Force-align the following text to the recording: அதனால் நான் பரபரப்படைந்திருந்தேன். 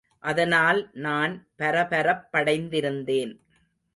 அதனால் 0.23 0.79
நான் 0.97 1.33
பரபரப்படைந்திருந்தேன். 1.59 3.33